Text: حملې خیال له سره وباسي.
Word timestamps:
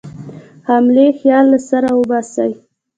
حملې 0.69 1.07
خیال 1.19 1.45
له 1.53 1.59
سره 1.69 1.89
وباسي. 1.99 2.51